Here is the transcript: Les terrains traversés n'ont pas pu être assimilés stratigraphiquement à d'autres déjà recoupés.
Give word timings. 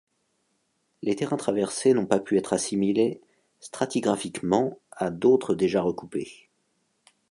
Les 1.03 1.15
terrains 1.15 1.37
traversés 1.37 1.93
n'ont 1.93 2.07
pas 2.07 2.19
pu 2.19 2.35
être 2.35 2.53
assimilés 2.53 3.21
stratigraphiquement 3.59 4.79
à 4.93 5.11
d'autres 5.11 5.53
déjà 5.53 5.83
recoupés. 5.83 6.49